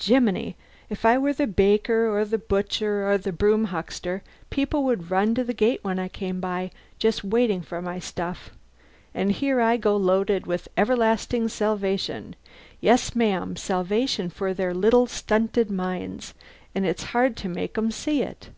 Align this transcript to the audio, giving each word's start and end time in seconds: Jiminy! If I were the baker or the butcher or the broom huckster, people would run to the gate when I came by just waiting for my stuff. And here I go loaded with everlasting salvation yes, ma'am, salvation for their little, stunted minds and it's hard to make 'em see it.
Jiminy! 0.00 0.54
If 0.88 1.04
I 1.04 1.18
were 1.18 1.32
the 1.32 1.48
baker 1.48 2.08
or 2.08 2.24
the 2.24 2.38
butcher 2.38 3.04
or 3.04 3.18
the 3.18 3.32
broom 3.32 3.64
huckster, 3.64 4.22
people 4.48 4.84
would 4.84 5.10
run 5.10 5.34
to 5.34 5.42
the 5.42 5.52
gate 5.52 5.80
when 5.82 5.98
I 5.98 6.06
came 6.06 6.38
by 6.38 6.70
just 7.00 7.24
waiting 7.24 7.62
for 7.62 7.82
my 7.82 7.98
stuff. 7.98 8.50
And 9.12 9.32
here 9.32 9.60
I 9.60 9.76
go 9.76 9.96
loaded 9.96 10.46
with 10.46 10.68
everlasting 10.76 11.48
salvation 11.48 12.36
yes, 12.80 13.16
ma'am, 13.16 13.56
salvation 13.56 14.30
for 14.30 14.54
their 14.54 14.72
little, 14.72 15.08
stunted 15.08 15.68
minds 15.68 16.32
and 16.76 16.86
it's 16.86 17.02
hard 17.10 17.36
to 17.38 17.48
make 17.48 17.76
'em 17.76 17.90
see 17.90 18.22
it. 18.22 18.50